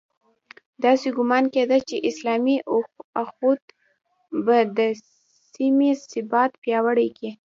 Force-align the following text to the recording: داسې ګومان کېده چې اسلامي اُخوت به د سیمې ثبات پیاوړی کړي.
داسې 0.85 1.07
ګومان 1.17 1.45
کېده 1.53 1.77
چې 1.87 1.95
اسلامي 2.09 2.57
اُخوت 3.21 3.63
به 4.45 4.57
د 4.77 4.79
سیمې 5.53 5.91
ثبات 6.11 6.51
پیاوړی 6.63 7.09
کړي. 7.17 7.31